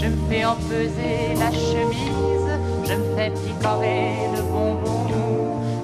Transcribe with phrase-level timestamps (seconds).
[0.00, 2.50] je me fais empeser la chemise,
[2.88, 5.06] je me fais picorer le bonbon,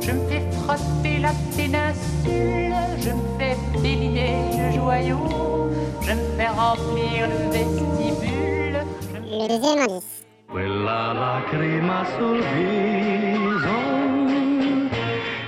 [0.01, 6.48] je me fais frotter la péninsule, je me fais déliner le joyau, je me fais
[6.48, 8.79] remplir le vestibule.
[9.12, 10.24] je me Le deuxième indice.
[10.48, 13.79] Quella lacrima sul viso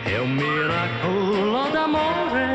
[0.04, 2.48] è un miracolo d'amore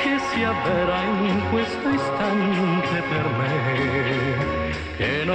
[0.00, 2.59] che si avvera in questo istante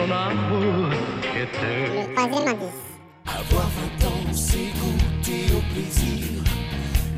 [0.06, 0.88] che non amo
[1.20, 1.92] che te.
[1.94, 2.84] Le troisième indice.
[3.26, 3.68] Avoir
[4.00, 6.44] 20 ans, c'est goûter au plaisir.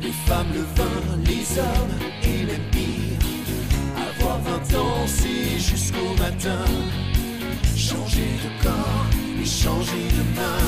[0.00, 3.18] Les femmes, le vin, les hommes et les pire.
[3.96, 6.64] Avoir 20 ans, c'est jusqu'au matin.
[7.76, 9.06] Changer de corps
[9.40, 10.67] et changer de main.